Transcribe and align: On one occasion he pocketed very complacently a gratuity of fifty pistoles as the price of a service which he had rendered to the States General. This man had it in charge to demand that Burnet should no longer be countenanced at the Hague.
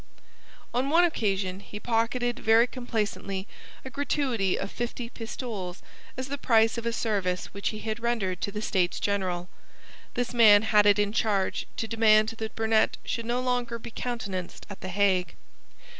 On 0.73 0.89
one 0.89 1.03
occasion 1.03 1.59
he 1.59 1.79
pocketed 1.79 2.39
very 2.39 2.65
complacently 2.65 3.47
a 3.85 3.91
gratuity 3.91 4.57
of 4.57 4.71
fifty 4.71 5.11
pistoles 5.11 5.83
as 6.17 6.27
the 6.27 6.39
price 6.39 6.75
of 6.75 6.87
a 6.87 6.91
service 6.91 7.53
which 7.53 7.69
he 7.69 7.77
had 7.77 7.99
rendered 7.99 8.41
to 8.41 8.51
the 8.51 8.63
States 8.63 8.99
General. 8.99 9.47
This 10.15 10.33
man 10.33 10.63
had 10.63 10.87
it 10.87 10.97
in 10.97 11.13
charge 11.13 11.67
to 11.77 11.87
demand 11.87 12.29
that 12.39 12.55
Burnet 12.55 12.97
should 13.05 13.27
no 13.27 13.41
longer 13.41 13.77
be 13.77 13.91
countenanced 13.91 14.65
at 14.71 14.81
the 14.81 14.89
Hague. 14.89 15.35